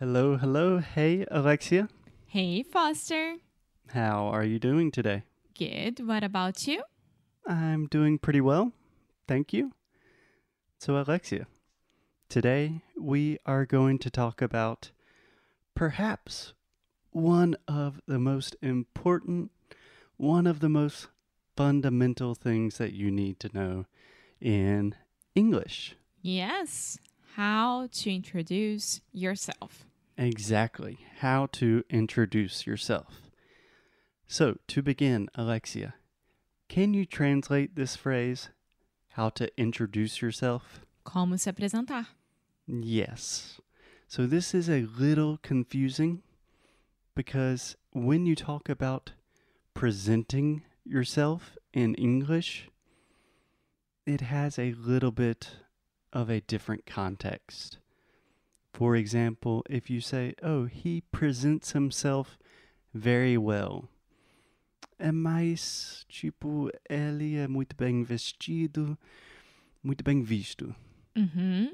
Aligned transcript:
Hello, 0.00 0.36
hello. 0.36 0.78
Hey, 0.78 1.26
Alexia. 1.28 1.88
Hey, 2.24 2.62
Foster. 2.62 3.38
How 3.88 4.28
are 4.28 4.44
you 4.44 4.60
doing 4.60 4.92
today? 4.92 5.24
Good. 5.58 6.06
What 6.06 6.22
about 6.22 6.68
you? 6.68 6.84
I'm 7.44 7.88
doing 7.88 8.16
pretty 8.16 8.40
well. 8.40 8.70
Thank 9.26 9.52
you. 9.52 9.72
So, 10.78 10.96
Alexia, 10.96 11.48
today 12.28 12.82
we 12.96 13.38
are 13.44 13.66
going 13.66 13.98
to 13.98 14.08
talk 14.08 14.40
about 14.40 14.92
perhaps 15.74 16.52
one 17.10 17.56
of 17.66 18.00
the 18.06 18.20
most 18.20 18.54
important, 18.62 19.50
one 20.16 20.46
of 20.46 20.60
the 20.60 20.68
most 20.68 21.08
fundamental 21.56 22.36
things 22.36 22.78
that 22.78 22.92
you 22.92 23.10
need 23.10 23.40
to 23.40 23.50
know 23.52 23.86
in 24.40 24.94
English. 25.34 25.96
Yes. 26.22 27.00
How 27.34 27.88
to 27.92 28.14
introduce 28.14 29.00
yourself. 29.12 29.87
Exactly. 30.18 30.98
How 31.20 31.46
to 31.52 31.84
introduce 31.88 32.66
yourself. 32.66 33.30
So, 34.26 34.58
to 34.66 34.82
begin, 34.82 35.28
Alexia, 35.36 35.94
can 36.68 36.92
you 36.92 37.06
translate 37.06 37.76
this 37.76 37.94
phrase, 37.94 38.50
how 39.10 39.30
to 39.30 39.48
introduce 39.56 40.20
yourself? 40.20 40.80
Como 41.04 41.36
se 41.36 41.52
apresentar. 41.52 42.08
Yes. 42.66 43.60
So, 44.08 44.26
this 44.26 44.54
is 44.54 44.68
a 44.68 44.88
little 44.98 45.38
confusing 45.42 46.22
because 47.14 47.76
when 47.92 48.26
you 48.26 48.34
talk 48.34 48.68
about 48.68 49.12
presenting 49.72 50.62
yourself 50.84 51.56
in 51.72 51.94
English, 51.94 52.68
it 54.04 54.22
has 54.22 54.58
a 54.58 54.72
little 54.72 55.12
bit 55.12 55.50
of 56.12 56.28
a 56.28 56.40
different 56.40 56.86
context. 56.86 57.78
For 58.72 58.94
example, 58.94 59.62
if 59.68 59.90
you 59.90 60.00
say, 60.00 60.34
oh, 60.42 60.66
he 60.66 61.02
presents 61.12 61.72
himself 61.72 62.38
very 62.94 63.36
well. 63.36 63.88
É 64.98 65.12
mais 65.12 66.04
tipo, 66.08 66.70
ele 66.88 67.36
é 67.36 67.46
muito 67.48 67.76
bem 67.76 68.02
vestido, 68.02 68.98
muito 69.82 70.02
bem 70.02 70.22
visto. 70.22 70.74
Uhum. 71.16 71.72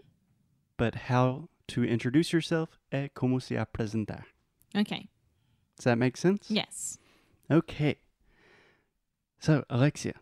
But 0.77 1.11
how 1.11 1.49
to 1.69 1.85
introduce 1.85 2.33
yourself 2.33 2.79
é 2.91 3.09
como 3.09 3.41
se 3.41 3.57
apresentar. 3.57 4.27
Okay. 4.75 5.09
Does 5.77 5.85
that 5.85 5.99
make 5.99 6.19
sense? 6.19 6.51
Yes. 6.51 6.99
Okay. 7.51 7.97
So, 9.39 9.65
Alexia, 9.69 10.15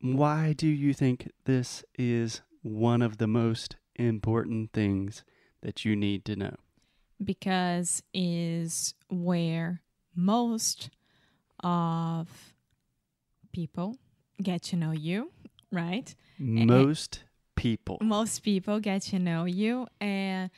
why 0.00 0.52
do 0.52 0.66
you 0.66 0.94
think 0.94 1.30
this 1.44 1.84
is 1.98 2.42
one 2.62 3.02
of 3.02 3.18
the 3.18 3.26
most 3.26 3.76
important 3.96 4.72
things 4.72 5.24
that 5.62 5.84
you 5.84 5.96
need 5.96 6.24
to 6.26 6.36
know? 6.36 6.56
Because 7.22 8.02
is 8.14 8.94
where 9.08 9.82
most 10.14 10.90
of 11.62 12.54
people 13.52 13.96
get 14.42 14.62
to 14.62 14.76
know 14.76 14.92
you, 14.92 15.30
right? 15.70 16.14
Most 16.38 17.24
people. 17.56 17.98
Most 18.00 18.42
people 18.42 18.80
get 18.80 19.02
to 19.02 19.18
know 19.18 19.44
you 19.44 19.86
and 20.00 20.50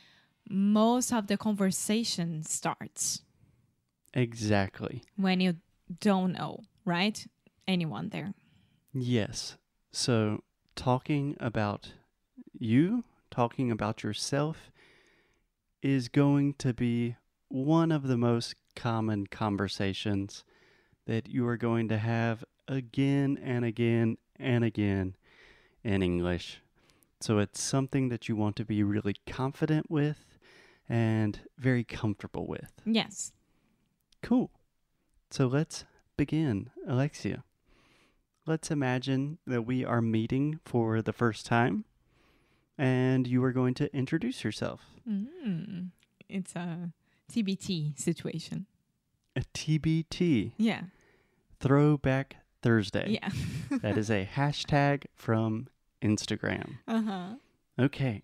most 0.49 1.11
of 1.11 1.27
the 1.27 1.37
conversation 1.37 2.43
starts 2.43 3.21
Exactly. 4.13 5.01
when 5.15 5.39
you 5.41 5.55
don't 5.99 6.33
know, 6.33 6.59
right? 6.85 7.25
Anyone 7.67 8.09
there. 8.09 8.33
Yes. 8.93 9.57
So, 9.91 10.43
talking 10.75 11.35
about 11.39 11.93
you, 12.57 13.03
talking 13.31 13.71
about 13.71 14.03
yourself, 14.03 14.71
is 15.83 16.07
going 16.09 16.55
to 16.55 16.73
be 16.73 17.15
one 17.49 17.91
of 17.91 18.07
the 18.07 18.17
most 18.17 18.55
common 18.75 19.27
conversations 19.27 20.43
that 21.05 21.29
you 21.29 21.45
are 21.47 21.57
going 21.57 21.87
to 21.89 21.97
have 21.99 22.43
again 22.67 23.37
and 23.43 23.63
again 23.63 24.17
and 24.39 24.63
again 24.63 25.15
in 25.83 26.01
English. 26.01 26.61
So, 27.19 27.37
it's 27.37 27.61
something 27.61 28.09
that 28.09 28.27
you 28.27 28.35
want 28.35 28.55
to 28.55 28.65
be 28.65 28.83
really 28.83 29.15
confident 29.27 29.91
with 29.91 30.33
and 30.89 31.39
very 31.57 31.83
comfortable 31.83 32.45
with. 32.47 32.71
Yes. 32.85 33.31
Cool. 34.21 34.51
So 35.29 35.47
let's 35.47 35.85
begin, 36.17 36.69
Alexia. 36.87 37.43
Let's 38.45 38.71
imagine 38.71 39.39
that 39.47 39.63
we 39.63 39.85
are 39.85 40.01
meeting 40.01 40.59
for 40.65 41.01
the 41.01 41.13
first 41.13 41.45
time 41.45 41.85
and 42.77 43.27
you 43.27 43.43
are 43.43 43.51
going 43.51 43.73
to 43.75 43.95
introduce 43.95 44.43
yourself. 44.43 44.81
Mm. 45.09 45.89
It's 46.29 46.55
a 46.55 46.91
TBT 47.31 47.99
situation. 47.99 48.65
A 49.35 49.41
TBT, 49.53 50.51
Yeah. 50.57 50.81
Throwback 51.59 52.37
Thursday. 52.61 53.19
Yeah. 53.21 53.29
that 53.81 53.97
is 53.97 54.09
a 54.09 54.27
hashtag 54.35 55.05
from 55.15 55.67
Instagram. 56.01 56.77
uh 56.87 57.01
huh. 57.01 57.27
Okay. 57.79 58.23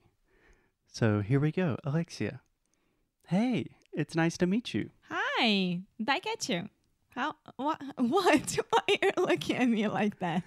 So 0.92 1.22
here 1.22 1.40
we 1.40 1.52
go, 1.52 1.78
Alexia. 1.84 2.42
Hey, 3.28 3.68
it's 3.94 4.16
nice 4.16 4.38
to 4.40 4.46
meet 4.48 4.74
you. 4.74 4.90
Hi. 5.10 5.80
Did 5.98 6.10
I 6.10 6.20
get 6.20 6.50
you? 6.50 6.68
How? 7.16 7.36
What? 7.56 7.82
What? 7.98 8.58
Why 8.70 8.80
are 9.02 9.06
you 9.06 9.12
looking 9.18 9.56
at 9.56 9.70
me 9.70 9.88
like 9.88 10.20
that? 10.20 10.44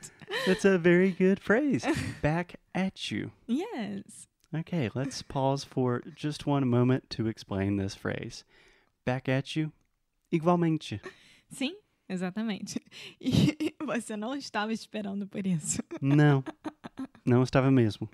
That's 0.46 0.64
a 0.64 0.78
very 0.78 1.10
good 1.10 1.40
phrase. 1.40 1.84
Back 2.22 2.56
at 2.74 3.10
you. 3.10 3.32
Yes. 3.46 4.26
Okay, 4.54 4.90
let's 4.94 5.22
pause 5.36 5.64
for 5.64 6.02
just 6.14 6.46
one 6.46 6.68
moment 6.68 7.08
to 7.10 7.26
explain 7.26 7.76
this 7.76 7.94
phrase. 7.94 8.44
Back 9.04 9.28
at 9.28 9.56
you, 9.56 9.72
igualmente. 10.32 11.00
Sim, 11.52 11.74
exatamente. 12.08 12.80
E 13.20 13.74
você 13.80 14.16
não 14.16 14.34
estava 14.34 14.72
esperando 14.72 15.26
por 15.26 15.46
isso. 15.46 15.82
No, 16.00 16.44
não 17.24 17.42
estava 17.42 17.70
mesmo. 17.70 18.08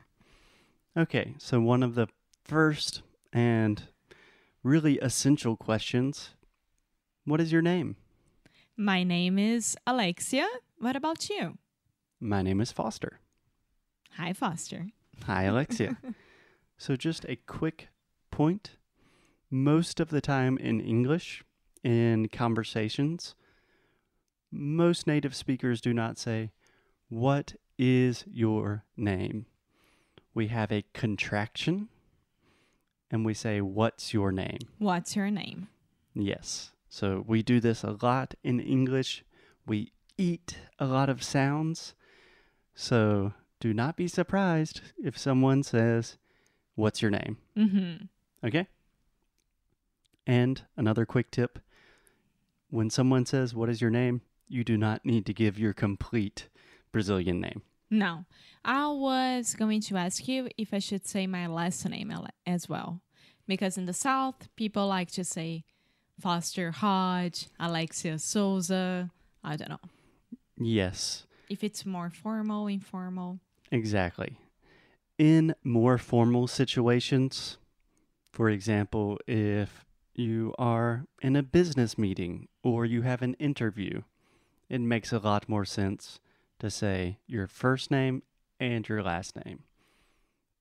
Okay, 0.96 1.34
so 1.38 1.60
one 1.60 1.82
of 1.82 1.94
the 1.94 2.06
first 2.44 3.02
and 3.32 3.82
really 4.64 4.98
essential 5.00 5.56
questions 5.56 6.34
What 7.28 7.42
is 7.42 7.52
your 7.52 7.60
name? 7.60 7.96
My 8.74 9.04
name 9.04 9.38
is 9.38 9.76
Alexia. 9.86 10.46
What 10.78 10.96
about 10.96 11.28
you? 11.28 11.58
My 12.20 12.40
name 12.40 12.62
is 12.62 12.72
Foster. 12.72 13.20
Hi, 14.16 14.32
Foster. 14.32 14.88
Hi, 15.26 15.44
Alexia. 15.44 15.98
so, 16.78 16.96
just 16.96 17.24
a 17.26 17.36
quick 17.36 17.88
point. 18.30 18.70
Most 19.50 20.00
of 20.00 20.10
the 20.10 20.20
time 20.20 20.58
in 20.58 20.80
English, 20.80 21.42
in 21.82 22.28
conversations, 22.28 23.34
most 24.50 25.06
native 25.06 25.34
speakers 25.34 25.80
do 25.80 25.94
not 25.94 26.18
say, 26.18 26.50
What 27.08 27.54
is 27.78 28.24
your 28.26 28.84
name? 28.96 29.46
We 30.34 30.48
have 30.48 30.70
a 30.70 30.84
contraction 30.94 31.88
and 33.10 33.24
we 33.24 33.34
say, 33.34 33.60
What's 33.60 34.12
your 34.12 34.32
name? 34.32 34.58
What's 34.78 35.16
your 35.16 35.30
name? 35.30 35.68
Yes. 36.14 36.72
So, 36.88 37.24
we 37.26 37.42
do 37.42 37.60
this 37.60 37.82
a 37.84 37.96
lot 38.02 38.34
in 38.42 38.60
English. 38.60 39.24
We 39.66 39.92
eat 40.16 40.58
a 40.78 40.86
lot 40.86 41.08
of 41.08 41.22
sounds. 41.22 41.94
So, 42.74 43.32
do 43.60 43.74
not 43.74 43.96
be 43.96 44.08
surprised 44.08 44.80
if 45.02 45.16
someone 45.18 45.62
says, 45.62 46.16
What's 46.74 47.02
your 47.02 47.10
name? 47.10 47.38
Mm-hmm. 47.56 48.46
Okay? 48.46 48.66
And 50.26 50.62
another 50.76 51.04
quick 51.06 51.30
tip 51.30 51.58
when 52.70 52.90
someone 52.90 53.26
says, 53.26 53.54
What 53.54 53.68
is 53.68 53.80
your 53.80 53.90
name? 53.90 54.22
you 54.50 54.64
do 54.64 54.78
not 54.78 55.04
need 55.04 55.26
to 55.26 55.34
give 55.34 55.58
your 55.58 55.74
complete 55.74 56.48
Brazilian 56.90 57.38
name. 57.38 57.60
No, 57.90 58.24
I 58.64 58.88
was 58.88 59.54
going 59.54 59.82
to 59.82 59.96
ask 59.96 60.26
you 60.26 60.48
if 60.56 60.72
I 60.72 60.78
should 60.78 61.06
say 61.06 61.26
my 61.26 61.46
last 61.46 61.86
name 61.88 62.12
as 62.46 62.68
well. 62.68 63.02
Because 63.46 63.76
in 63.78 63.86
the 63.86 63.92
South, 63.92 64.48
people 64.56 64.86
like 64.86 65.10
to 65.12 65.24
say 65.24 65.64
Foster 66.20 66.70
Hodge, 66.70 67.48
Alexia 67.60 68.18
Souza. 68.18 69.10
I 69.44 69.56
don't 69.56 69.68
know. 69.70 69.80
Yes, 70.56 71.24
If 71.48 71.62
it's 71.62 71.86
more 71.86 72.10
formal, 72.10 72.66
informal. 72.66 73.40
Exactly. 73.70 74.38
In 75.18 75.54
more 75.64 75.98
formal 75.98 76.46
situations, 76.46 77.58
for 78.32 78.48
example, 78.48 79.18
if 79.26 79.84
you 80.14 80.54
are 80.58 81.06
in 81.22 81.36
a 81.36 81.42
business 81.42 81.98
meeting 81.98 82.48
or 82.62 82.84
you 82.84 83.02
have 83.02 83.22
an 83.22 83.34
interview, 83.34 84.02
it 84.68 84.80
makes 84.80 85.12
a 85.12 85.18
lot 85.18 85.48
more 85.48 85.64
sense 85.64 86.20
to 86.58 86.70
say 86.70 87.18
your 87.26 87.46
first 87.46 87.90
name 87.90 88.22
and 88.60 88.88
your 88.88 89.02
last 89.02 89.36
name. 89.44 89.64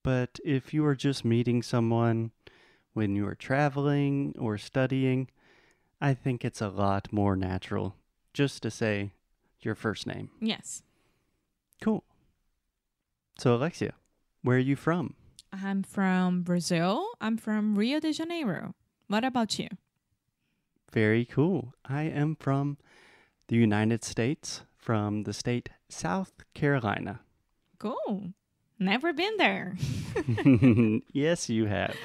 But 0.03 0.39
if 0.45 0.73
you 0.73 0.85
are 0.85 0.95
just 0.95 1.25
meeting 1.25 1.61
someone 1.61 2.31
when 2.93 3.15
you 3.15 3.27
are 3.27 3.35
traveling 3.35 4.33
or 4.39 4.57
studying, 4.57 5.29
I 5.99 6.13
think 6.13 6.45
it's 6.45 6.61
a 6.61 6.69
lot 6.69 7.11
more 7.11 7.35
natural 7.35 7.95
just 8.33 8.63
to 8.63 8.71
say 8.71 9.11
your 9.61 9.75
first 9.75 10.07
name. 10.07 10.29
Yes. 10.39 10.83
Cool. 11.81 12.03
So, 13.37 13.55
Alexia, 13.55 13.93
where 14.41 14.57
are 14.57 14.59
you 14.59 14.75
from? 14.75 15.13
I'm 15.53 15.83
from 15.83 16.41
Brazil. 16.41 17.05
I'm 17.21 17.37
from 17.37 17.75
Rio 17.77 17.99
de 17.99 18.11
Janeiro. 18.11 18.73
What 19.07 19.23
about 19.23 19.59
you? 19.59 19.67
Very 20.91 21.23
cool. 21.25 21.73
I 21.85 22.03
am 22.03 22.35
from 22.35 22.77
the 23.47 23.55
United 23.55 24.03
States, 24.03 24.61
from 24.75 25.23
the 25.23 25.33
state 25.33 25.69
South 25.87 26.31
Carolina. 26.53 27.21
Cool. 27.77 28.33
Never 28.79 29.13
been 29.13 29.37
there. 29.37 29.77
yes, 31.13 31.49
you 31.49 31.65
have. 31.65 31.95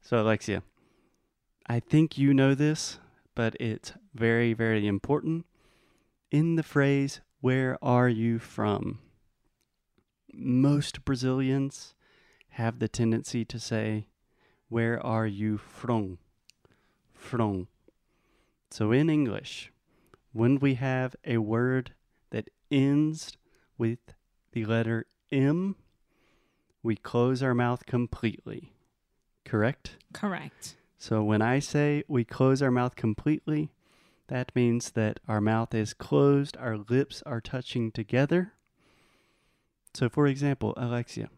So, 0.00 0.22
Alexia, 0.22 0.62
I 1.66 1.80
think 1.80 2.16
you 2.16 2.32
know 2.32 2.54
this, 2.54 2.98
but 3.34 3.54
it's 3.60 3.92
very, 4.14 4.54
very 4.54 4.86
important. 4.86 5.44
In 6.30 6.56
the 6.56 6.62
phrase, 6.62 7.20
Where 7.40 7.78
are 7.82 8.08
you 8.08 8.38
from? 8.38 8.98
Most 10.38 11.04
Brazilians 11.04 11.94
have 12.50 12.78
the 12.78 12.88
tendency 12.88 13.44
to 13.44 13.58
say, 13.58 14.06
Where 14.68 15.04
are 15.04 15.26
you 15.26 15.58
from? 15.58 16.18
From. 17.12 17.68
So, 18.70 18.92
in 18.92 19.10
English, 19.10 19.72
when 20.32 20.58
we 20.58 20.74
have 20.74 21.16
a 21.24 21.38
word 21.38 21.92
that 22.30 22.50
ends 22.70 23.36
with 23.76 23.98
the 24.52 24.64
letter 24.64 25.06
M, 25.32 25.76
we 26.82 26.96
close 26.96 27.42
our 27.42 27.54
mouth 27.54 27.86
completely. 27.86 28.72
Correct? 29.44 29.96
Correct. 30.12 30.76
So 30.98 31.22
when 31.22 31.42
I 31.42 31.58
say 31.58 32.02
we 32.08 32.24
close 32.24 32.60
our 32.60 32.70
mouth 32.70 32.96
completely, 32.96 33.70
that 34.26 34.54
means 34.54 34.90
that 34.90 35.20
our 35.28 35.40
mouth 35.40 35.74
is 35.74 35.94
closed, 35.94 36.56
our 36.56 36.76
lips 36.76 37.22
are 37.24 37.40
touching 37.40 37.92
together. 37.92 38.52
So, 39.98 40.08
for 40.08 40.28
example, 40.28 40.72
Alexia, 40.76 41.28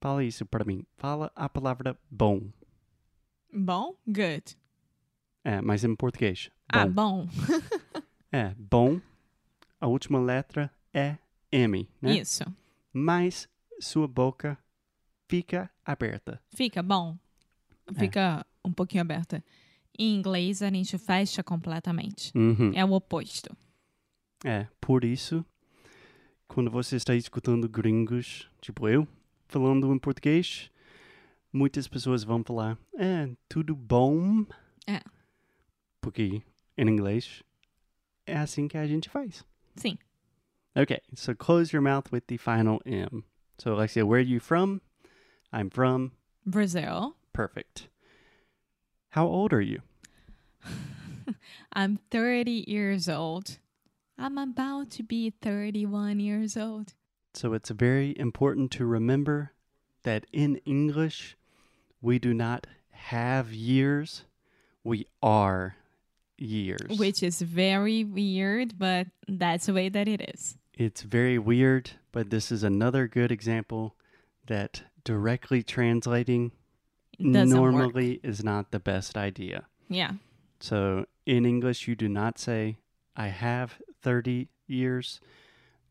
fala 0.00 0.22
isso 0.22 0.46
para 0.46 0.64
mim. 0.64 0.86
Fala 0.96 1.32
a 1.34 1.48
palavra 1.48 1.98
bom. 2.08 2.52
Bom? 3.52 3.96
Good. 4.06 4.56
É, 5.42 5.60
mas 5.60 5.82
em 5.82 5.96
português. 5.96 6.52
Ah, 6.68 6.86
Bom. 6.86 7.26
bom. 7.26 7.28
É, 8.30 8.54
bom. 8.56 9.00
A 9.80 9.88
última 9.88 10.20
letra 10.20 10.72
é 10.94 11.18
M, 11.50 11.90
né? 12.00 12.12
Isso. 12.12 12.44
Mas 12.92 13.48
sua 13.80 14.06
boca 14.06 14.56
fica 15.28 15.68
aberta. 15.84 16.40
Fica 16.54 16.80
bom. 16.80 17.18
Fica 17.98 18.46
um 18.64 18.72
pouquinho 18.72 19.00
aberta. 19.02 19.42
Em 19.98 20.14
inglês, 20.14 20.62
a 20.62 20.70
gente 20.70 20.96
fecha 20.96 21.42
completamente. 21.42 22.30
Uhum. 22.36 22.70
É 22.72 22.84
o 22.84 22.92
oposto. 22.92 23.50
É, 24.44 24.68
por 24.80 25.02
isso, 25.02 25.44
quando 26.50 26.68
você 26.68 26.96
está 26.96 27.14
escutando 27.14 27.68
gringos, 27.68 28.50
tipo 28.60 28.88
eu, 28.88 29.06
falando 29.46 29.94
em 29.94 29.98
português, 29.98 30.68
muitas 31.52 31.86
pessoas 31.86 32.24
vão 32.24 32.42
falar, 32.42 32.76
é, 32.98 33.30
tudo 33.48 33.76
bom? 33.76 34.44
É. 34.84 35.00
Porque 36.00 36.42
em 36.76 36.88
inglês 36.88 37.44
é 38.26 38.36
assim 38.36 38.66
que 38.66 38.76
a 38.76 38.84
gente 38.84 39.08
faz. 39.08 39.44
Sim. 39.76 39.96
Okay, 40.76 41.00
so 41.14 41.36
close 41.36 41.72
your 41.72 41.82
mouth 41.82 42.12
with 42.12 42.22
the 42.26 42.36
final 42.36 42.80
M. 42.84 43.22
So, 43.58 43.72
Alexia, 43.72 44.04
where 44.04 44.20
are 44.20 44.28
you 44.28 44.40
from? 44.40 44.80
I'm 45.52 45.70
from. 45.70 46.10
Brazil. 46.44 47.14
Perfect. 47.32 47.88
How 49.10 49.26
old 49.26 49.52
are 49.52 49.60
you? 49.60 49.82
I'm 51.72 52.00
30 52.10 52.64
years 52.66 53.08
old. 53.08 53.58
I'm 54.20 54.36
about 54.36 54.90
to 54.92 55.02
be 55.02 55.30
31 55.30 56.20
years 56.20 56.54
old. 56.54 56.92
So 57.32 57.54
it's 57.54 57.70
very 57.70 58.14
important 58.18 58.70
to 58.72 58.84
remember 58.84 59.52
that 60.02 60.26
in 60.30 60.56
English, 60.66 61.38
we 62.02 62.18
do 62.18 62.34
not 62.34 62.66
have 62.90 63.52
years, 63.52 64.24
we 64.84 65.06
are 65.22 65.76
years. 66.36 66.98
Which 66.98 67.22
is 67.22 67.40
very 67.40 68.04
weird, 68.04 68.78
but 68.78 69.06
that's 69.26 69.66
the 69.66 69.72
way 69.72 69.88
that 69.88 70.06
it 70.06 70.20
is. 70.34 70.58
It's 70.74 71.00
very 71.00 71.38
weird, 71.38 71.92
but 72.12 72.28
this 72.28 72.52
is 72.52 72.62
another 72.62 73.08
good 73.08 73.32
example 73.32 73.96
that 74.46 74.82
directly 75.02 75.62
translating 75.62 76.52
doesn't 77.18 77.58
work. 77.58 77.72
normally 77.72 78.20
is 78.22 78.44
not 78.44 78.70
the 78.70 78.80
best 78.80 79.16
idea. 79.16 79.66
Yeah. 79.88 80.12
So 80.58 81.06
in 81.24 81.46
English, 81.46 81.88
you 81.88 81.94
do 81.94 82.08
not 82.08 82.38
say, 82.38 82.76
I 83.16 83.28
have 83.28 83.80
30 84.02 84.48
years, 84.66 85.20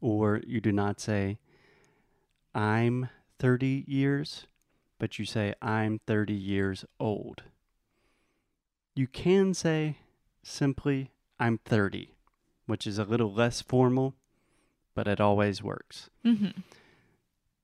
or 0.01 0.41
you 0.45 0.61
do 0.61 0.71
not 0.71 0.99
say, 0.99 1.37
I'm 2.53 3.09
30 3.39 3.85
years, 3.87 4.47
but 4.97 5.19
you 5.19 5.25
say, 5.25 5.53
I'm 5.61 5.99
30 6.07 6.33
years 6.33 6.85
old. 6.99 7.43
You 8.95 9.07
can 9.07 9.53
say 9.53 9.97
simply, 10.43 11.11
I'm 11.39 11.59
30, 11.59 12.13
which 12.65 12.85
is 12.87 12.97
a 12.97 13.03
little 13.05 13.31
less 13.31 13.61
formal, 13.61 14.15
but 14.93 15.07
it 15.07 15.21
always 15.21 15.63
works. 15.63 16.09
hmm 16.23 16.47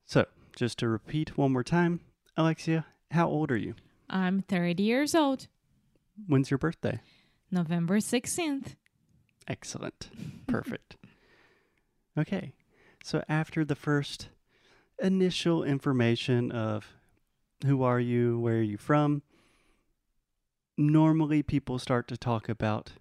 So, 0.04 0.26
just 0.54 0.78
to 0.78 0.88
repeat 0.88 1.36
one 1.36 1.52
more 1.52 1.64
time, 1.64 2.00
Alexia, 2.36 2.86
how 3.10 3.28
old 3.28 3.50
are 3.50 3.56
you? 3.56 3.74
I'm 4.08 4.40
30 4.42 4.82
years 4.82 5.14
old. 5.14 5.48
When's 6.26 6.50
your 6.50 6.58
birthday? 6.58 7.00
November 7.50 7.98
16th. 7.98 8.76
Excellent. 9.48 10.10
Perfect. 10.46 10.96
okay. 12.18 12.52
So 13.04 13.22
after 13.28 13.64
the 13.64 13.76
first 13.76 14.28
initial 15.00 15.62
information 15.62 16.50
of 16.50 16.86
who 17.64 17.82
are 17.82 18.00
you, 18.00 18.38
where 18.38 18.56
are 18.56 18.62
you 18.62 18.78
from, 18.78 19.22
normally 20.76 21.42
people 21.42 21.78
start 21.78 22.08
to 22.08 22.16
talk 22.16 22.48
about 22.48 22.92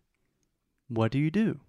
what 0.88 1.12
do 1.12 1.18
you 1.18 1.32
do? 1.32 1.60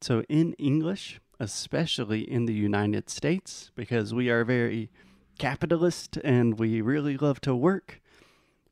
So 0.00 0.22
in 0.28 0.52
English, 0.54 1.20
especially 1.40 2.20
in 2.30 2.46
the 2.46 2.54
United 2.54 3.10
States, 3.10 3.70
because 3.74 4.14
we 4.14 4.30
are 4.30 4.44
very 4.44 4.90
capitalist 5.38 6.16
and 6.18 6.58
we 6.58 6.80
really 6.80 7.16
love 7.16 7.40
to 7.42 7.54
work, 7.54 8.00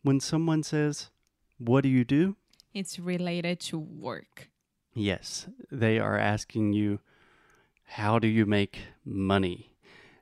when 0.02 0.20
someone 0.20 0.62
says, 0.62 1.10
What 1.58 1.82
do 1.82 1.88
you 1.88 2.04
do? 2.04 2.36
It's 2.74 2.98
related 2.98 3.60
to 3.60 3.78
work. 3.78 4.50
Yes, 4.94 5.46
they 5.70 6.00
are 6.00 6.18
asking 6.18 6.72
you, 6.72 6.98
how 7.84 8.18
do 8.18 8.26
you 8.26 8.46
make 8.46 8.80
money? 9.04 9.70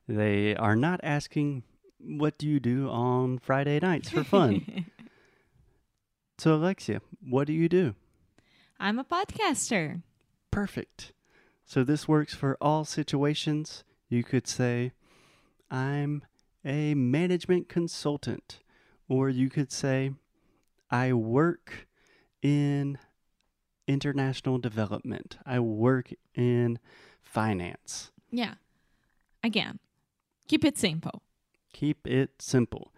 They 0.07 0.55
are 0.57 0.77
not 0.77 1.01
asking, 1.03 1.63
what 1.99 2.37
do 2.37 2.47
you 2.47 2.61
do 2.61 2.91
on 2.91 3.39
Friday 3.39 3.81
nights 3.81 4.11
for 4.11 4.23
fun? 4.23 4.87
so, 6.39 6.55
Alexia, 6.55 7.01
what 7.27 7.47
do 7.47 7.55
you 7.55 7.71
do? 7.71 7.95
I'm 8.79 8.99
a 8.99 9.05
podcaster. 9.05 10.03
Perfect. 10.51 11.13
So, 11.65 11.85
this 11.85 12.07
works 12.07 12.35
for 12.35 12.59
all 12.61 12.85
situations. 12.85 13.83
You 14.11 14.23
could 14.23 14.47
say, 14.47 14.93
I'm 15.71 16.23
a 16.65 16.95
management 16.95 17.71
consultant, 17.71 18.59
or 19.09 19.31
you 19.31 19.49
could 19.49 19.73
say, 19.73 20.13
I 20.91 21.15
work 21.15 21.87
in 22.43 22.99
international 23.87 24.59
development, 24.59 25.39
I 25.47 25.61
work 25.61 26.13
in 26.35 26.79
finance. 27.23 28.11
Yeah. 28.31 28.55
Again, 29.43 29.79
keep 30.49 30.65
it 30.65 30.79
simple. 30.79 31.23
Keep 31.73 32.07
it 32.07 32.31
simple. 32.41 32.93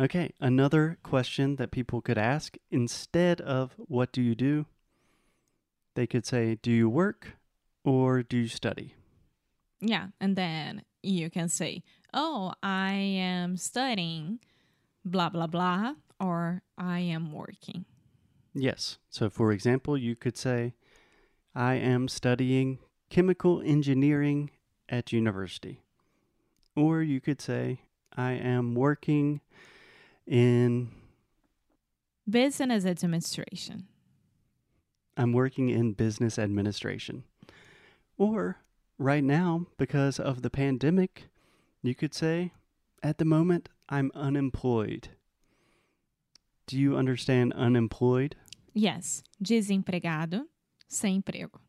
Okay, 0.00 0.32
another 0.40 0.98
question 1.02 1.56
that 1.56 1.70
people 1.70 2.00
could 2.00 2.18
ask 2.18 2.56
instead 2.70 3.40
of 3.40 3.74
what 3.76 4.10
do 4.10 4.22
you 4.22 4.34
do, 4.34 4.66
they 5.94 6.06
could 6.06 6.26
say, 6.26 6.56
do 6.60 6.70
you 6.70 6.88
work 6.88 7.36
or 7.84 8.22
do 8.22 8.38
you 8.38 8.48
study? 8.48 8.94
Yeah. 9.80 10.08
And 10.20 10.36
then 10.36 10.82
you 11.02 11.28
can 11.30 11.48
say, 11.48 11.82
oh, 12.14 12.52
I 12.62 12.92
am 12.92 13.56
studying 13.56 14.40
blah, 15.04 15.28
blah, 15.28 15.46
blah, 15.46 15.94
or 16.18 16.62
I 16.78 17.00
am 17.00 17.32
working. 17.32 17.84
Yes. 18.54 18.98
So, 19.08 19.30
for 19.30 19.52
example, 19.52 19.96
you 19.96 20.14
could 20.14 20.36
say, 20.36 20.74
I 21.54 21.74
am 21.74 22.08
studying 22.08 22.78
chemical 23.10 23.62
engineering 23.64 24.50
at 24.88 25.12
university. 25.12 25.82
Or 26.76 27.02
you 27.02 27.20
could 27.20 27.40
say, 27.40 27.80
I 28.16 28.32
am 28.32 28.74
working 28.74 29.40
in, 30.26 30.90
Business 32.28 32.86
administration. 32.86 33.88
I'm 35.16 35.32
working 35.32 35.68
in 35.68 35.92
business 35.92 36.38
administration. 36.38 37.24
Or 38.16 38.58
right 38.96 39.24
now, 39.24 39.66
because 39.76 40.20
of 40.20 40.42
the 40.42 40.50
pandemic, 40.50 41.24
you 41.82 41.94
could 41.94 42.14
say, 42.14 42.52
at 43.02 43.18
the 43.18 43.24
moment, 43.24 43.68
I'm 43.88 44.12
unemployed. 44.14 45.08
Do 46.66 46.78
you 46.78 46.96
understand 46.96 47.52
unemployed? 47.54 48.36
Yes. 48.72 49.22
Desempregado, 49.42 50.46
sem 50.88 51.22
emprego. 51.22 51.60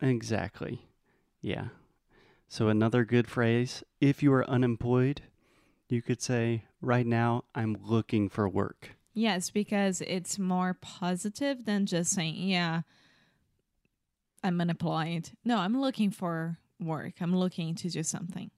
Exactly. 0.00 0.82
Yeah. 1.40 1.68
So, 2.48 2.68
another 2.68 3.04
good 3.04 3.28
phrase 3.28 3.84
if 4.00 4.22
you 4.22 4.32
are 4.32 4.48
unemployed, 4.48 5.22
you 5.88 6.02
could 6.02 6.20
say, 6.20 6.64
right 6.80 7.06
now 7.06 7.44
I'm 7.54 7.76
looking 7.80 8.28
for 8.28 8.48
work. 8.48 8.96
Yes, 9.12 9.50
because 9.50 10.00
it's 10.02 10.38
more 10.38 10.74
positive 10.74 11.64
than 11.64 11.86
just 11.86 12.12
saying, 12.12 12.36
yeah, 12.36 12.82
I'm 14.42 14.60
unemployed. 14.60 15.30
No, 15.44 15.58
I'm 15.58 15.80
looking 15.80 16.10
for 16.10 16.58
work. 16.78 17.14
I'm 17.20 17.36
looking 17.36 17.74
to 17.76 17.88
do 17.88 18.02
something. 18.02 18.50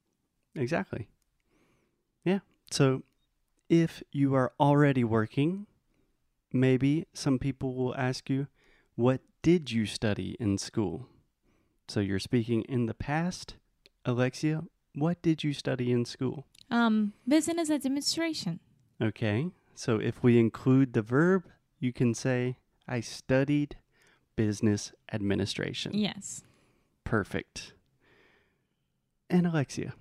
Exactly. 0.55 1.07
Yeah. 2.23 2.39
So 2.71 3.03
if 3.69 4.03
you 4.11 4.35
are 4.35 4.53
already 4.59 5.03
working, 5.03 5.67
maybe 6.53 7.05
some 7.13 7.39
people 7.39 7.73
will 7.73 7.95
ask 7.95 8.29
you, 8.29 8.47
What 8.95 9.21
did 9.41 9.71
you 9.71 9.85
study 9.85 10.37
in 10.39 10.57
school? 10.57 11.09
So 11.87 11.99
you're 11.99 12.19
speaking 12.19 12.61
in 12.63 12.85
the 12.85 12.93
past. 12.93 13.55
Alexia, 14.05 14.63
what 14.95 15.21
did 15.21 15.43
you 15.43 15.53
study 15.53 15.91
in 15.91 16.05
school? 16.05 16.45
Um, 16.69 17.13
business 17.27 17.69
administration. 17.69 18.59
Okay. 19.01 19.47
So 19.75 19.97
if 19.97 20.21
we 20.23 20.39
include 20.39 20.93
the 20.93 21.01
verb, 21.01 21.43
you 21.79 21.91
can 21.91 22.13
say, 22.13 22.57
I 22.87 23.01
studied 23.01 23.77
business 24.35 24.91
administration. 25.11 25.93
Yes. 25.93 26.43
Perfect. 27.03 27.73
And 29.29 29.47
Alexia, 29.47 29.93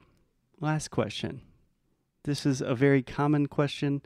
last 0.61 0.91
question. 0.91 1.43
This 2.25 2.47
is 2.47 2.61
a 2.61 2.75
very 2.75 3.03
common 3.03 3.47
question 3.47 4.03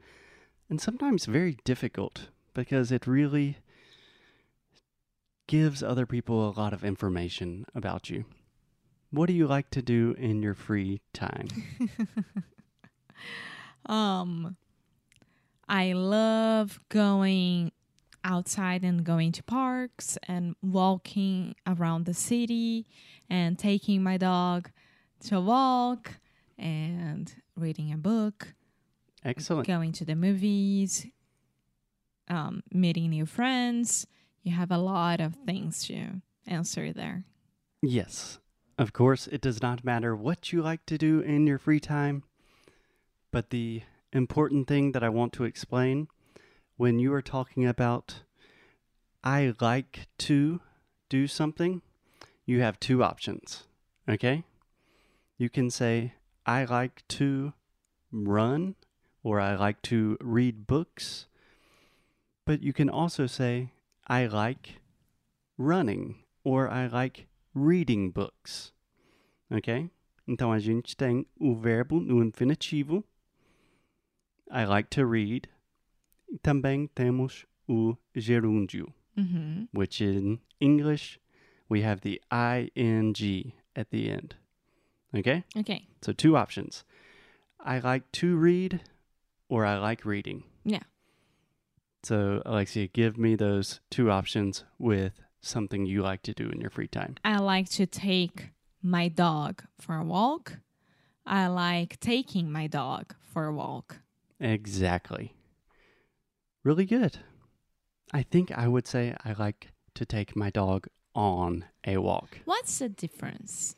and 0.70 0.80
sometimes 0.80 1.26
very 1.26 1.58
difficult 1.64 2.28
because 2.56 2.90
it 2.90 3.06
really 3.06 3.58
gives 5.46 5.82
other 5.82 6.06
people 6.06 6.48
a 6.48 6.56
lot 6.58 6.72
of 6.72 6.82
information 6.82 7.66
about 7.74 8.08
you. 8.08 8.24
What 9.10 9.26
do 9.26 9.34
you 9.34 9.46
like 9.46 9.70
to 9.70 9.82
do 9.82 10.16
in 10.18 10.42
your 10.42 10.54
free 10.54 11.02
time? 11.12 11.48
Um, 13.88 14.56
I 15.68 15.92
love 15.92 16.80
going 16.88 17.70
outside 18.24 18.82
and 18.82 19.04
going 19.04 19.30
to 19.32 19.44
parks 19.44 20.18
and 20.26 20.56
walking 20.60 21.54
around 21.66 22.04
the 22.04 22.14
city 22.14 22.86
and 23.30 23.56
taking 23.56 24.02
my 24.02 24.16
dog 24.16 24.70
to 25.26 25.40
walk 25.40 26.14
and 26.58 27.32
reading 27.56 27.92
a 27.92 27.96
book, 27.96 28.54
Excellent. 29.24 29.68
going 29.68 29.92
to 29.92 30.04
the 30.04 30.16
movies, 30.16 31.06
um, 32.28 32.62
meeting 32.72 33.10
new 33.10 33.26
friends. 33.26 34.06
You 34.42 34.52
have 34.52 34.70
a 34.70 34.78
lot 34.78 35.20
of 35.20 35.34
things 35.46 35.84
to 35.86 36.22
answer 36.46 36.92
there. 36.92 37.24
Yes. 37.82 38.38
Of 38.78 38.92
course, 38.92 39.26
it 39.26 39.40
does 39.40 39.62
not 39.62 39.84
matter 39.84 40.14
what 40.14 40.52
you 40.52 40.62
like 40.62 40.84
to 40.86 40.98
do 40.98 41.20
in 41.20 41.46
your 41.46 41.58
free 41.58 41.80
time, 41.80 42.24
but 43.30 43.50
the 43.50 43.82
important 44.12 44.68
thing 44.68 44.92
that 44.92 45.02
I 45.02 45.08
want 45.08 45.32
to 45.34 45.44
explain 45.44 46.08
when 46.76 46.98
you 46.98 47.12
are 47.14 47.22
talking 47.22 47.66
about 47.66 48.22
I 49.24 49.54
like 49.60 50.06
to 50.18 50.60
do 51.08 51.26
something, 51.26 51.82
you 52.44 52.60
have 52.60 52.78
two 52.78 53.02
options. 53.02 53.64
Okay? 54.08 54.44
You 55.38 55.48
can 55.48 55.70
say 55.70 56.14
I 56.44 56.64
like 56.64 57.02
to 57.08 57.52
run 58.12 58.76
or 59.22 59.40
I 59.40 59.56
like 59.56 59.82
to 59.82 60.16
read 60.20 60.66
books, 60.66 61.26
but 62.46 62.62
you 62.62 62.72
can 62.72 62.88
also 62.88 63.26
say 63.26 63.72
I 64.08 64.26
like 64.26 64.80
running 65.58 66.16
or 66.44 66.68
I 66.70 66.86
like 66.86 67.26
reading 67.54 68.10
books. 68.10 68.72
Ok? 69.50 69.90
Então 70.26 70.50
a 70.52 70.58
gente 70.58 70.96
tem 70.96 71.26
o 71.38 71.54
verbo 71.54 72.00
no 72.00 72.22
infinitivo. 72.22 73.04
I 74.50 74.64
like 74.64 74.88
to 74.90 75.04
read. 75.04 75.48
E 76.28 76.38
também 76.38 76.88
temos 76.94 77.44
o 77.68 77.96
gerúndio, 78.14 78.92
Mm-hmm. 79.16 79.68
which 79.72 80.00
in 80.02 80.40
English 80.60 81.18
we 81.70 81.80
have 81.82 82.00
the 82.02 82.20
ing 82.30 83.52
at 83.74 83.90
the 83.90 84.10
end. 84.10 84.36
Okay? 85.14 85.44
Okay. 85.56 85.86
So 86.02 86.12
two 86.12 86.36
options. 86.36 86.84
I 87.60 87.78
like 87.78 88.04
to 88.20 88.36
read 88.36 88.80
or 89.48 89.64
I 89.64 89.78
like 89.78 90.04
reading. 90.04 90.44
Yeah. 90.64 90.82
So 92.06 92.40
Alexia, 92.46 92.86
give 92.86 93.18
me 93.18 93.34
those 93.34 93.80
two 93.90 94.12
options 94.12 94.62
with 94.78 95.14
something 95.40 95.86
you 95.86 96.02
like 96.02 96.22
to 96.22 96.32
do 96.32 96.48
in 96.48 96.60
your 96.60 96.70
free 96.70 96.86
time. 96.86 97.16
I 97.24 97.38
like 97.38 97.68
to 97.70 97.84
take 97.84 98.50
my 98.80 99.08
dog 99.08 99.64
for 99.80 99.96
a 99.96 100.04
walk. 100.04 100.58
I 101.26 101.48
like 101.48 101.98
taking 101.98 102.52
my 102.52 102.68
dog 102.68 103.16
for 103.20 103.46
a 103.46 103.52
walk. 103.52 103.96
Exactly. 104.38 105.34
Really 106.62 106.84
good. 106.84 107.18
I 108.12 108.22
think 108.22 108.52
I 108.52 108.68
would 108.68 108.86
say 108.86 109.16
I 109.24 109.32
like 109.32 109.72
to 109.94 110.06
take 110.06 110.36
my 110.36 110.50
dog 110.50 110.86
on 111.12 111.64
a 111.84 111.96
walk. 111.96 112.38
What's 112.44 112.78
the 112.78 112.88
difference? 112.88 113.74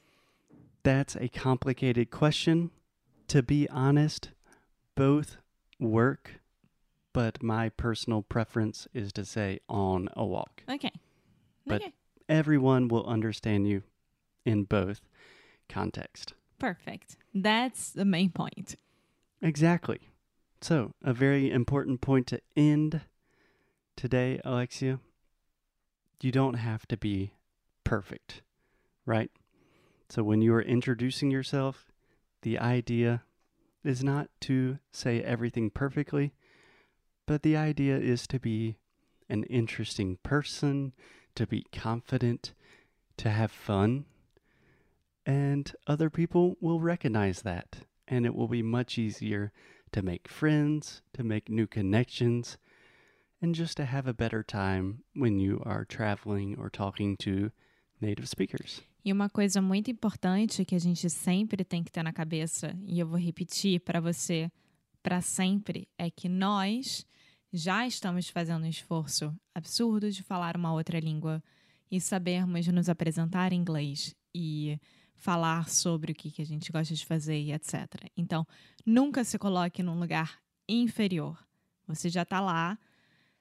That's 0.82 1.16
a 1.16 1.28
complicated 1.28 2.10
question. 2.10 2.72
To 3.28 3.42
be 3.42 3.66
honest, 3.70 4.32
both 4.94 5.38
work, 5.80 6.42
but 7.18 7.42
my 7.42 7.68
personal 7.68 8.22
preference 8.22 8.86
is 8.94 9.12
to 9.12 9.24
say 9.24 9.58
on 9.68 10.08
a 10.16 10.24
walk. 10.24 10.62
Okay. 10.70 10.92
But- 11.66 11.82
okay. 11.82 11.92
Everyone 12.28 12.86
will 12.86 13.04
understand 13.06 13.66
you 13.66 13.82
in 14.44 14.62
both 14.62 15.00
context. 15.68 16.34
Perfect. 16.60 17.16
That's 17.34 17.90
the 17.90 18.04
main 18.04 18.30
point. 18.30 18.76
Exactly. 19.42 19.98
So, 20.60 20.94
a 21.02 21.12
very 21.12 21.50
important 21.50 22.00
point 22.00 22.28
to 22.28 22.40
end 22.56 23.00
today, 23.96 24.40
Alexia. 24.44 25.00
You 26.20 26.30
don't 26.30 26.54
have 26.54 26.86
to 26.86 26.96
be 26.96 27.32
perfect, 27.82 28.42
right? 29.06 29.32
So, 30.08 30.22
when 30.22 30.40
you 30.40 30.54
are 30.54 30.62
introducing 30.62 31.32
yourself, 31.32 31.90
the 32.42 32.60
idea 32.60 33.24
is 33.82 34.04
not 34.04 34.28
to 34.42 34.78
say 34.92 35.20
everything 35.20 35.70
perfectly, 35.70 36.32
but 37.28 37.42
the 37.42 37.56
idea 37.56 37.98
is 37.98 38.26
to 38.26 38.40
be 38.40 38.78
an 39.28 39.44
interesting 39.44 40.16
person, 40.22 40.94
to 41.34 41.46
be 41.46 41.66
confident, 41.70 42.54
to 43.18 43.28
have 43.28 43.52
fun. 43.52 44.06
And 45.26 45.70
other 45.86 46.08
people 46.08 46.56
will 46.58 46.80
recognize 46.80 47.42
that, 47.42 47.80
and 48.08 48.24
it 48.24 48.34
will 48.34 48.48
be 48.48 48.62
much 48.62 48.96
easier 48.98 49.52
to 49.92 50.00
make 50.00 50.26
friends, 50.26 51.02
to 51.12 51.22
make 51.22 51.50
new 51.50 51.66
connections, 51.66 52.56
and 53.42 53.54
just 53.54 53.76
to 53.76 53.84
have 53.84 54.06
a 54.06 54.14
better 54.14 54.42
time 54.42 55.04
when 55.14 55.38
you 55.38 55.62
are 55.66 55.84
traveling 55.84 56.56
or 56.58 56.70
talking 56.70 57.14
to 57.18 57.50
native 58.00 58.26
speakers. 58.26 58.80
E 59.04 59.12
uma 59.12 59.28
coisa 59.28 59.60
muito 59.60 59.90
importante 59.90 60.64
que 60.64 60.74
a 60.74 60.80
gente 60.80 61.10
sempre 61.10 61.62
tem 61.62 61.84
que 61.84 61.92
ter 61.92 62.02
na 62.02 62.12
cabeça, 62.12 62.74
e 62.86 62.98
eu 62.98 63.06
vou 63.06 63.18
repetir 63.18 63.80
para 63.80 64.00
você 64.00 64.50
para 65.02 65.20
sempre, 65.20 65.86
é 65.98 66.10
que 66.10 66.28
nós 66.28 67.06
já 67.52 67.86
estamos 67.86 68.28
fazendo 68.28 68.64
um 68.64 68.68
esforço 68.68 69.34
absurdo 69.54 70.10
de 70.10 70.22
falar 70.22 70.56
uma 70.56 70.72
outra 70.72 71.00
língua 71.00 71.42
e 71.90 72.00
sabermos 72.00 72.66
nos 72.68 72.88
apresentar 72.88 73.52
em 73.52 73.60
inglês 73.60 74.14
e 74.34 74.78
falar 75.16 75.68
sobre 75.68 76.12
o 76.12 76.14
que, 76.14 76.40
a 76.40 76.44
gente 76.44 76.70
gosta 76.70 76.94
de 76.94 77.04
fazer 77.04 77.38
e 77.38 77.52
etc. 77.52 77.86
Então, 78.16 78.46
nunca 78.86 79.24
se 79.24 79.38
coloque 79.38 79.82
num 79.82 79.98
lugar 79.98 80.38
inferior. 80.68 81.42
Você 81.86 82.08
já 82.08 82.22
está 82.22 82.40
lá 82.40 82.78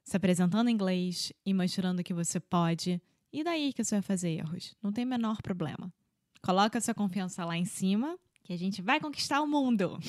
se 0.04 0.16
apresentando 0.16 0.70
em 0.70 0.74
inglês 0.74 1.34
e 1.46 1.54
mostrando 1.54 2.04
que 2.04 2.14
você 2.14 2.40
pode. 2.40 3.02
E 3.32 3.44
daí 3.44 3.74
que 3.74 3.84
você 3.84 3.96
vai 3.96 4.02
fazer 4.02 4.30
erros? 4.30 4.74
Não 4.82 4.92
tem 4.92 5.06
menor 5.06 5.42
problema. 5.42 5.94
Coloca 6.42 6.78
essa 6.78 6.94
confiança 6.94 7.44
lá 7.44 7.58
em 7.58 7.66
cima, 7.66 8.18
que 8.42 8.54
a 8.54 8.58
gente 8.58 8.82
vai 8.82 9.02
conquistar 9.02 9.42
o 9.42 9.48
mundo. 9.48 10.00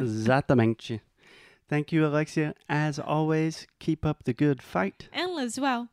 Exatamente. 0.00 1.02
Thank 1.70 1.92
you, 1.92 2.04
Alexia. 2.04 2.56
As 2.68 2.98
always, 2.98 3.68
keep 3.78 4.04
up 4.04 4.24
the 4.24 4.32
good 4.32 4.60
fight. 4.60 5.08
And 5.12 5.38
as 5.38 5.60
well. 5.60 5.88